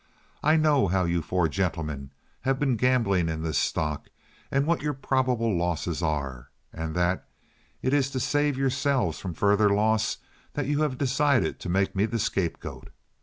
[0.41, 2.09] I know how you four gentlemen
[2.41, 4.07] have been gambling in this stock,
[4.49, 7.27] and what your probable losses are, and that
[7.83, 10.17] it is to save yourselves from further loss
[10.53, 12.89] that you have decided to make me the scapegoat.